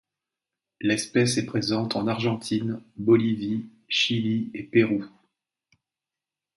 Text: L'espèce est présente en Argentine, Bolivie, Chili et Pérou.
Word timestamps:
L'espèce 0.81 1.37
est 1.37 1.45
présente 1.45 1.95
en 1.95 2.07
Argentine, 2.07 2.81
Bolivie, 2.97 3.67
Chili 3.87 4.49
et 4.55 4.63
Pérou. 4.63 5.05